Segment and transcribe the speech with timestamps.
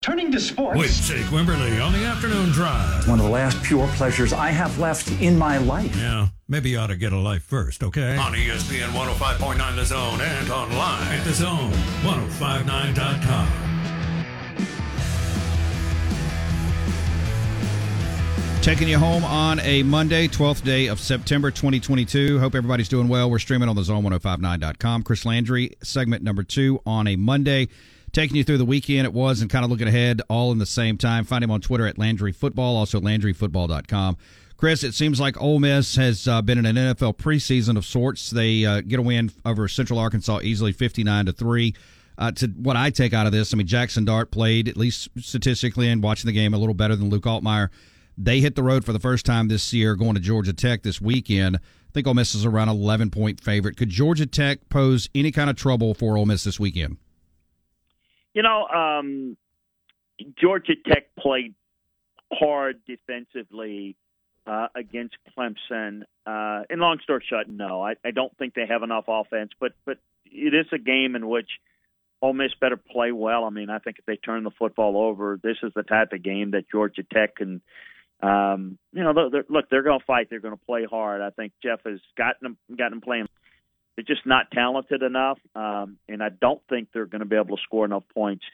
[0.00, 0.78] Turning to sports.
[0.78, 3.08] With Jake Wimberly on the afternoon drive.
[3.08, 5.94] One of the last pure pleasures I have left in my life.
[5.96, 8.16] Yeah, maybe you ought to get a life first, okay?
[8.16, 11.72] On ESPN 105.9 The Zone and online at The Zone
[12.04, 13.48] 1059.com.
[18.62, 22.38] Taking you home on a Monday, 12th day of September 2022.
[22.38, 23.30] Hope everybody's doing well.
[23.30, 25.02] We're streaming on the zone1059.com.
[25.04, 27.68] Chris Landry, segment number two on a Monday.
[28.12, 30.66] Taking you through the weekend it was and kind of looking ahead all in the
[30.66, 31.24] same time.
[31.24, 34.16] Find him on Twitter at Landry Football, also LandryFootball.com.
[34.56, 38.30] Chris, it seems like Ole Miss has uh, been in an NFL preseason of sorts.
[38.30, 41.74] They uh, get a win over Central Arkansas easily, 59 to 3.
[42.18, 45.10] Uh, to what I take out of this, I mean, Jackson Dart played, at least
[45.18, 47.68] statistically and watching the game, a little better than Luke Altmyer.
[48.16, 51.00] They hit the road for the first time this year, going to Georgia Tech this
[51.00, 51.56] weekend.
[51.56, 53.76] I think Ole Miss is around 11 point favorite.
[53.76, 56.96] Could Georgia Tech pose any kind of trouble for Ole Miss this weekend?
[58.34, 59.36] You know, um,
[60.40, 61.54] Georgia Tech played
[62.32, 63.96] hard defensively
[64.46, 66.02] uh, against Clemson.
[66.26, 69.50] Uh, and long story short, no, I, I don't think they have enough offense.
[69.60, 71.48] But but it is a game in which
[72.20, 73.44] Ole Miss better play well.
[73.44, 76.22] I mean, I think if they turn the football over, this is the type of
[76.22, 77.60] game that Georgia Tech can.
[78.20, 80.26] Um, you know, they're, look, they're going to fight.
[80.28, 81.20] They're going to play hard.
[81.20, 83.28] I think Jeff has gotten them, gotten them playing.
[83.98, 87.56] They're just not talented enough, um, and I don't think they're going to be able
[87.56, 88.44] to score enough points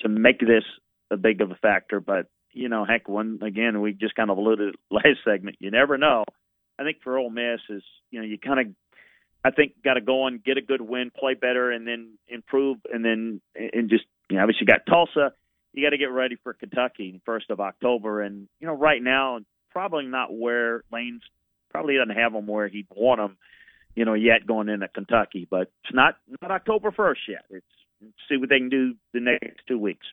[0.00, 0.64] to make this
[1.10, 2.00] a big of a factor.
[2.00, 5.58] But you know, heck, one again, we just kind of alluded last segment.
[5.60, 6.24] You never know.
[6.78, 8.66] I think for Ole Miss is you know you kind of
[9.44, 12.78] I think got to go on, get a good win, play better, and then improve,
[12.90, 15.34] and then and just you know obviously got Tulsa.
[15.74, 19.40] You got to get ready for Kentucky first of October, and you know right now
[19.70, 21.20] probably not where Lane's
[21.68, 23.36] probably doesn't have them where he'd want them,
[23.94, 25.46] you know, yet going into Kentucky.
[25.50, 27.44] But it's not not October first yet.
[27.50, 27.66] It's
[28.28, 30.06] see what they can do the next two weeks.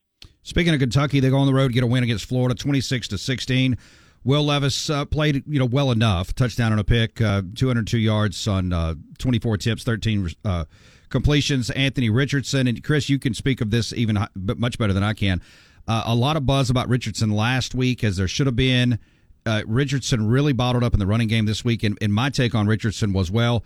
[0.43, 3.07] Speaking of Kentucky, they go on the road, get a win against Florida, twenty six
[3.09, 3.77] to sixteen.
[4.23, 8.47] Will Levis uh, played you know well enough, touchdown and a pick, uh, 202 yards
[8.47, 10.65] on uh, 24 tips, 13 uh,
[11.09, 11.69] completions.
[11.69, 15.41] Anthony Richardson and Chris, you can speak of this even much better than I can.
[15.87, 18.99] Uh, a lot of buzz about Richardson last week, as there should have been.
[19.45, 22.53] Uh, Richardson really bottled up in the running game this week, and, and my take
[22.53, 23.63] on Richardson was well.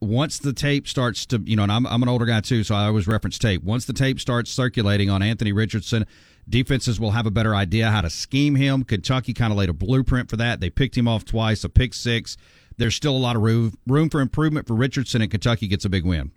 [0.00, 2.74] Once the tape starts to, you know, and I'm, I'm an older guy too, so
[2.74, 3.62] I always reference tape.
[3.62, 6.06] Once the tape starts circulating on Anthony Richardson,
[6.48, 8.84] defenses will have a better idea how to scheme him.
[8.84, 10.60] Kentucky kind of laid a blueprint for that.
[10.60, 12.36] They picked him off twice, a pick six.
[12.76, 15.88] There's still a lot of room room for improvement for Richardson, and Kentucky gets a
[15.88, 16.32] big win.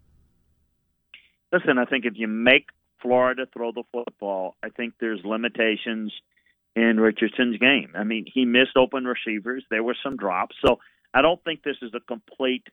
[1.52, 2.68] Listen, I think if you make
[3.02, 6.14] Florida throw the football, I think there's limitations
[6.77, 7.93] in Richardson's game.
[7.95, 9.65] I mean, he missed open receivers.
[9.71, 10.77] There were some drops, so
[11.11, 12.67] I don't think this is a complete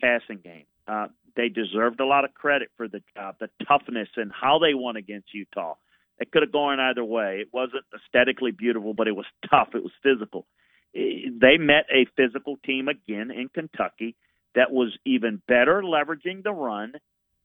[0.00, 0.66] passing game.
[0.86, 4.72] Uh, they deserved a lot of credit for the job, the toughness, and how they
[4.72, 5.74] won against Utah.
[6.20, 7.38] It could have gone either way.
[7.40, 9.70] It wasn't aesthetically beautiful, but it was tough.
[9.74, 10.46] It was physical.
[10.94, 14.14] They met a physical team again in Kentucky
[14.54, 16.92] that was even better leveraging the run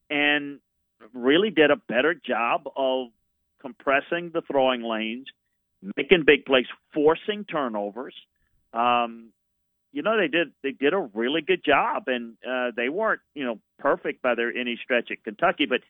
[0.08, 0.60] and
[1.12, 3.08] really did a better job of
[3.60, 5.26] compressing the throwing lanes,
[5.96, 8.14] making big plays, forcing turnovers.
[8.72, 9.30] Um,
[9.92, 13.44] you know they did they did a really good job, and uh, they weren't you
[13.44, 15.80] know perfect by their any stretch at Kentucky, but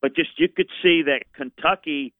[0.00, 2.14] but just you could see that Kentucky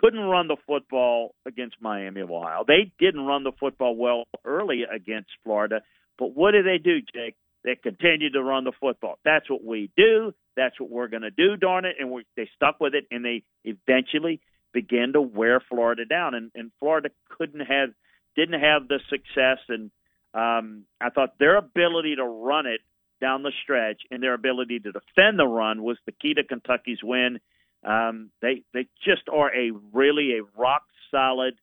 [0.00, 2.64] couldn't run the football against Miami of Ohio.
[2.66, 5.80] They didn't run the football well early against Florida,
[6.18, 7.36] but what did they do, Jake?
[7.64, 9.18] They continued to run the football.
[9.24, 10.34] That's what we do.
[10.54, 11.96] That's what we're going to do, darn it.
[11.98, 14.40] And we, they stuck with it, and they eventually
[14.74, 16.34] began to wear Florida down.
[16.34, 17.90] And, and Florida couldn't have,
[18.36, 19.58] didn't have the success.
[19.68, 19.90] And
[20.34, 22.80] um, I thought their ability to run it
[23.20, 26.98] down the stretch and their ability to defend the run was the key to Kentucky's
[27.02, 27.38] win.
[27.86, 31.54] Um, they they just are a really a rock solid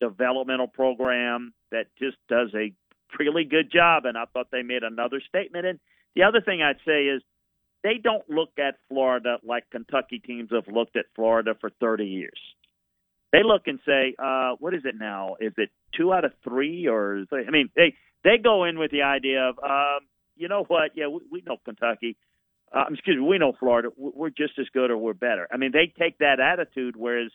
[0.00, 2.72] developmental program that just does a
[3.18, 4.04] really good job.
[4.04, 5.66] And I thought they made another statement.
[5.66, 5.80] And
[6.14, 7.22] the other thing I'd say is
[7.82, 12.38] they don't look at Florida like Kentucky teams have looked at Florida for 30 years.
[13.32, 15.36] They look and say, uh, "What is it now?
[15.40, 17.94] Is it two out of three, or I mean, they
[18.24, 20.06] they go in with the idea of, um,
[20.36, 20.92] you know what?
[20.94, 22.16] Yeah, we, we know Kentucky.
[22.72, 23.88] Uh, excuse me, we know Florida.
[23.96, 25.48] We're just as good, or we're better.
[25.50, 27.30] I mean, they take that attitude, whereas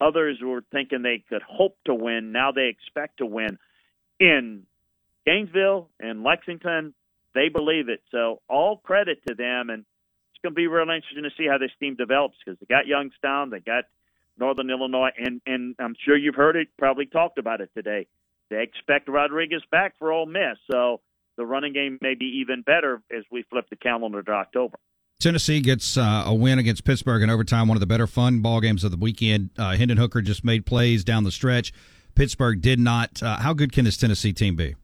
[0.00, 2.32] others were thinking they could hope to win.
[2.32, 3.58] Now they expect to win.
[4.20, 4.64] In
[5.26, 6.94] Gainesville and Lexington,
[7.34, 8.00] they believe it.
[8.10, 9.84] So all credit to them, and
[10.32, 12.86] it's going to be real interesting to see how this team develops because they got
[12.86, 13.84] Youngstown, they got
[14.38, 18.06] Northern Illinois, and and I'm sure you've heard it, probably talked about it today.
[18.50, 21.00] They expect Rodriguez back for Ole Miss, so
[21.36, 24.78] the running game may be even better as we flip the calendar to October.
[25.20, 28.60] Tennessee gets uh, a win against Pittsburgh in overtime, one of the better fun ball
[28.60, 29.50] games of the weekend.
[29.58, 31.72] Uh, Hendon Hooker just made plays down the stretch.
[32.14, 33.20] Pittsburgh did not.
[33.22, 34.76] Uh, how good can this Tennessee team be?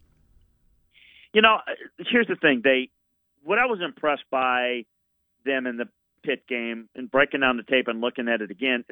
[1.35, 1.59] You know,
[1.99, 2.63] here's the thing.
[2.65, 2.89] They,
[3.43, 4.85] what I was impressed by
[5.45, 5.89] them in the
[6.23, 8.85] Pitt game and breaking down the tape and looking at it again,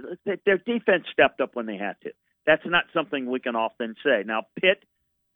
[0.44, 2.10] their defense stepped up when they had to.
[2.44, 4.24] That's not something we can often say.
[4.26, 4.84] Now, Pitt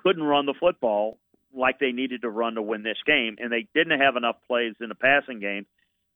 [0.02, 1.18] couldn't run the football
[1.54, 4.74] like they needed to run to win this game, and they didn't have enough plays
[4.80, 5.64] in the passing game.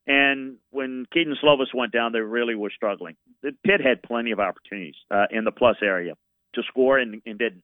[0.06, 3.16] And when Kedon Slovis went down, they really were struggling.
[3.42, 6.14] Pitt had plenty of opportunities uh, in the plus area
[6.54, 7.62] to score and, and didn't.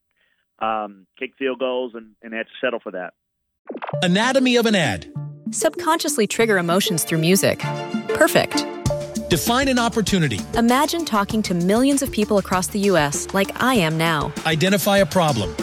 [0.61, 3.15] Um, kick field goals and, and had to settle for that.
[4.03, 5.13] Anatomy of an ad.
[5.51, 7.61] Subconsciously trigger emotions through music.
[8.15, 8.67] Perfect.
[9.29, 10.41] Define an opportunity.
[10.55, 13.33] Imagine talking to millions of people across the U.S.
[13.35, 14.33] like I am now.
[14.47, 15.55] Identify a problem.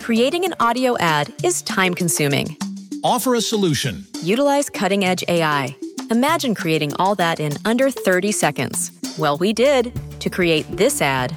[0.00, 2.56] Creating an audio ad is time consuming.
[3.04, 4.06] Offer a solution.
[4.22, 5.76] Utilize cutting edge AI.
[6.10, 8.90] Imagine creating all that in under 30 seconds.
[9.18, 11.36] Well, we did to create this ad.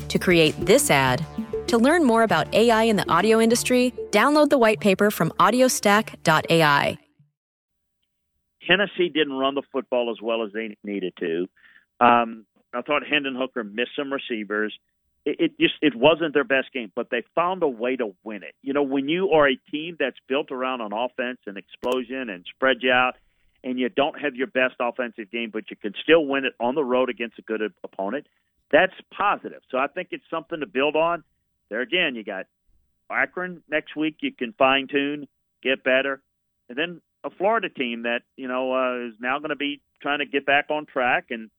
[0.11, 1.25] to create this ad.
[1.67, 6.97] To learn more about AI in the audio industry, download the white paper from audiostack.ai.
[8.67, 11.47] Tennessee didn't run the football as well as they needed to.
[11.99, 14.77] Um, I thought Hendon Hooker missed some receivers.
[15.25, 18.43] It, it just it wasn't their best game, but they found a way to win
[18.43, 18.55] it.
[18.61, 22.45] You know, when you are a team that's built around on offense and explosion and
[22.55, 23.15] spread you out,
[23.63, 26.75] and you don't have your best offensive game, but you can still win it on
[26.75, 28.27] the road against a good opponent,
[28.71, 29.61] that's positive.
[29.69, 31.23] So I think it's something to build on.
[31.69, 32.45] There again, you got
[33.09, 34.17] Akron next week.
[34.21, 35.27] You can fine tune,
[35.61, 36.21] get better,
[36.69, 40.19] and then a Florida team that you know uh, is now going to be trying
[40.19, 41.25] to get back on track.
[41.29, 41.49] And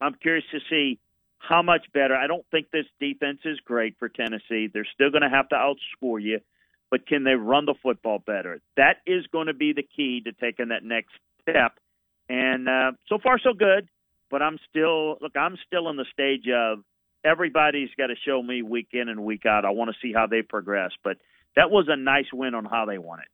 [0.00, 0.98] I'm curious to see
[1.38, 2.14] how much better.
[2.14, 4.68] I don't think this defense is great for Tennessee.
[4.72, 6.40] They're still going to have to outscore you,
[6.90, 8.60] but can they run the football better?
[8.76, 11.78] That is going to be the key to taking that next step.
[12.28, 13.88] And uh, so far, so good.
[14.30, 15.36] But I'm still look.
[15.36, 16.80] I'm still in the stage of
[17.24, 19.64] everybody's got to show me week in and week out.
[19.64, 20.90] I want to see how they progress.
[21.02, 21.18] But
[21.56, 23.26] that was a nice win on how they won it.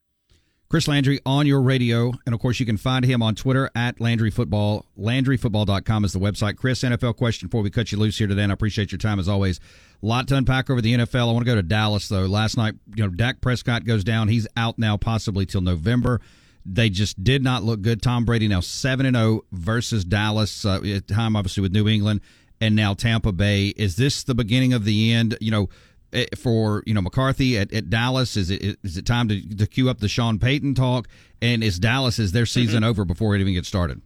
[0.72, 2.12] Chris Landry on your radio.
[2.24, 4.86] And of course, you can find him on Twitter at Landry Football.
[4.98, 6.56] LandryFootball.com is the website.
[6.56, 8.42] Chris, NFL question before we cut you loose here today.
[8.42, 9.60] And I appreciate your time as always.
[10.02, 11.28] A lot to unpack over the NFL.
[11.28, 12.24] I want to go to Dallas, though.
[12.24, 14.28] Last night, you know, Dak Prescott goes down.
[14.28, 16.22] He's out now, possibly till November.
[16.64, 18.02] They just did not look good.
[18.02, 22.20] Tom Brady now 7 and 0 versus Dallas, uh, at time obviously with New England,
[22.60, 23.68] and now Tampa Bay.
[23.68, 25.36] Is this the beginning of the end?
[25.40, 25.68] You know,
[26.12, 28.36] Eh, for you know McCarthy at, at Dallas?
[28.36, 31.08] Is it is it time to to cue up the Sean Payton talk?
[31.40, 32.90] And is Dallas is their season mm-hmm.
[32.90, 34.02] over before it even gets started?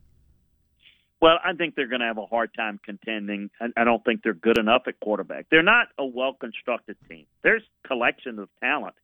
[1.20, 3.50] Well, I think they're going to have a hard time contending.
[3.76, 5.46] I don't think they're good enough at quarterback.
[5.50, 7.26] They're not a well constructed team.
[7.42, 8.94] There's collection of talent,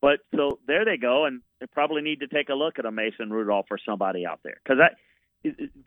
[0.00, 2.92] but so there they go, and they probably need to take a look at a
[2.92, 4.78] Mason Rudolph or somebody out there because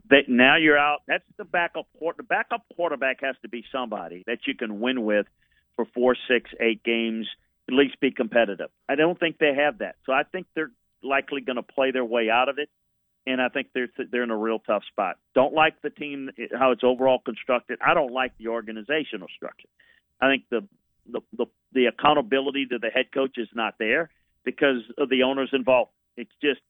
[0.09, 0.99] that now you're out.
[1.07, 1.87] That's the backup.
[1.99, 5.27] The backup quarterback has to be somebody that you can win with
[5.75, 7.27] for four, six, eight games.
[7.67, 8.69] At least be competitive.
[8.89, 9.95] I don't think they have that.
[10.05, 10.71] So I think they're
[11.03, 12.69] likely going to play their way out of it.
[13.27, 15.17] And I think they're they're in a real tough spot.
[15.35, 17.79] Don't like the team how it's overall constructed.
[17.85, 19.69] I don't like the organizational structure.
[20.19, 20.67] I think the
[21.11, 24.09] the the, the accountability to the head coach is not there
[24.43, 25.91] because of the owners involved.
[26.17, 26.61] It's just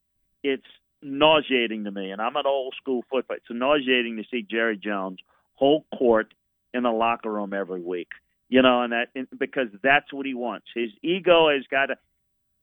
[0.44, 0.66] it's
[1.02, 3.38] nauseating to me, and I'm an old school football.
[3.38, 5.20] It's nauseating to see Jerry Jones
[5.56, 6.34] hold court
[6.74, 8.10] in the locker room every week.
[8.50, 10.68] You know, and that and because that's what he wants.
[10.76, 11.98] His ego has got to.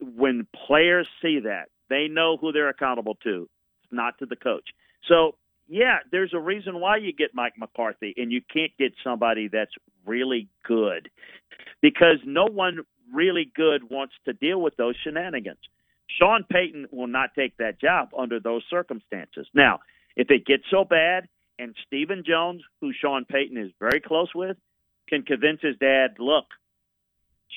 [0.01, 3.49] When players see that, they know who they're accountable to,
[3.91, 4.69] not to the coach.
[5.09, 5.35] So
[5.69, 9.73] yeah, there's a reason why you get Mike McCarthy and you can't get somebody that's
[10.07, 11.11] really good
[11.83, 12.81] because no one
[13.13, 15.59] really good wants to deal with those shenanigans.
[16.19, 19.47] Sean Payton will not take that job under those circumstances.
[19.55, 19.81] Now,
[20.17, 24.57] if it gets so bad and Stephen Jones, who Sean Payton is very close with,
[25.09, 26.47] can convince his dad, look,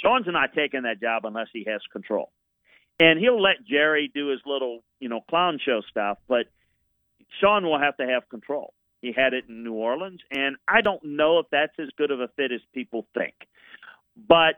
[0.04, 2.32] Sean's not taking that job unless he has control.
[3.00, 6.46] And he'll let Jerry do his little, you know, clown show stuff, but
[7.40, 8.74] Sean will have to have control.
[9.02, 12.20] He had it in New Orleans, and I don't know if that's as good of
[12.20, 13.34] a fit as people think.
[14.28, 14.56] But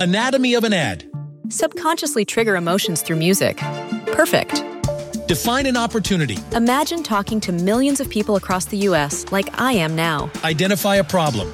[0.00, 1.04] Anatomy of an ad.
[1.48, 3.58] Subconsciously trigger emotions through music.
[4.06, 4.64] Perfect.
[5.28, 6.38] Define an opportunity.
[6.52, 9.30] Imagine talking to millions of people across the U.S.
[9.30, 10.30] like I am now.
[10.44, 11.52] Identify a problem.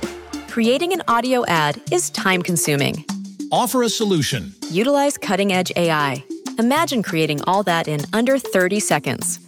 [0.49, 3.05] Creating an audio ad is time consuming.
[3.53, 4.55] Offer a solution.
[4.71, 6.25] Utilize cutting edge AI.
[6.59, 9.48] Imagine creating all that in under 30 seconds.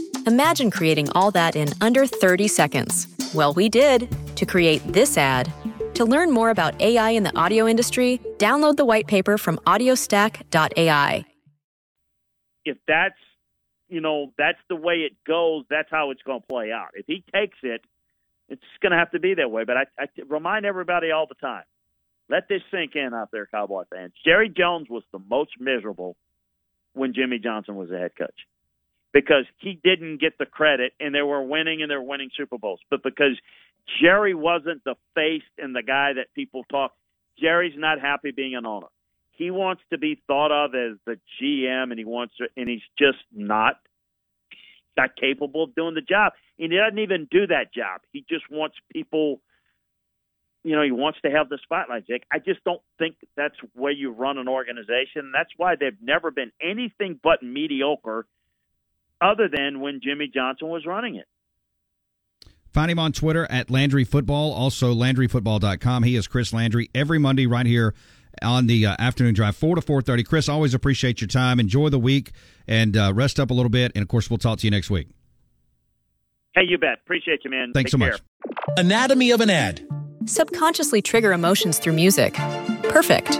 [0.27, 3.07] Imagine creating all that in under 30 seconds.
[3.33, 5.51] Well, we did to create this ad.
[5.95, 11.25] To learn more about AI in the audio industry, download the white paper from audiostack.ai.
[12.63, 13.15] If that's
[13.89, 16.89] you know that's the way it goes, that's how it's going to play out.
[16.93, 17.81] If he takes it,
[18.47, 19.63] it's going to have to be that way.
[19.63, 21.63] But I, I remind everybody all the time:
[22.29, 24.13] let this sink in out there, Cowboy fans.
[24.23, 26.15] Jerry Jones was the most miserable
[26.93, 28.39] when Jimmy Johnson was the head coach
[29.13, 32.57] because he didn't get the credit and they were winning and they were winning Super
[32.57, 32.79] Bowls.
[32.89, 33.39] But because
[34.01, 36.93] Jerry wasn't the face and the guy that people talk,
[37.39, 38.87] Jerry's not happy being an owner.
[39.31, 42.81] He wants to be thought of as the GM and he wants to, and he's
[42.97, 43.79] just not
[44.97, 46.33] not capable of doing the job.
[46.59, 48.01] And he doesn't even do that job.
[48.11, 49.41] He just wants people
[50.63, 52.23] you know, he wants to have the spotlight, Jake.
[52.31, 55.31] I just don't think that's where you run an organization.
[55.33, 58.27] That's why they've never been anything but mediocre
[59.21, 61.27] other than when Jimmy Johnson was running it.
[62.73, 66.03] Find him on Twitter at Landry Football, also LandryFootball.com.
[66.03, 67.93] He is Chris Landry every Monday right here
[68.41, 70.25] on the uh, afternoon drive, 4 to 4.30.
[70.25, 71.59] Chris, always appreciate your time.
[71.59, 72.31] Enjoy the week
[72.67, 73.91] and uh, rest up a little bit.
[73.93, 75.09] And, of course, we'll talk to you next week.
[76.55, 76.99] Hey, you bet.
[77.03, 77.71] Appreciate you, man.
[77.73, 78.11] Thanks Take so care.
[78.13, 78.77] much.
[78.77, 79.85] Anatomy of an ad.
[80.25, 82.35] Subconsciously trigger emotions through music.
[82.83, 83.39] Perfect.